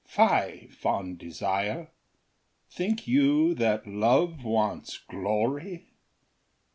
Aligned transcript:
Fie, 0.03 0.65
fond 0.71 1.19
desire, 1.19 1.91
think 2.67 3.07
you 3.07 3.53
that 3.53 3.85
love 3.85 4.43
wants 4.43 4.97
glory. 4.97 5.89